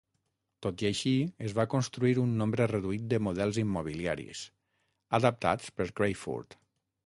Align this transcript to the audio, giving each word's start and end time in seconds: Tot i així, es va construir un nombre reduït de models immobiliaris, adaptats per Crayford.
Tot 0.65 0.83
i 0.85 0.87
així, 0.87 1.11
es 1.49 1.53
va 1.59 1.65
construir 1.73 2.15
un 2.23 2.33
nombre 2.41 2.67
reduït 2.73 3.05
de 3.13 3.21
models 3.27 3.61
immobiliaris, 3.65 4.43
adaptats 5.23 5.73
per 5.79 5.91
Crayford. 6.01 6.63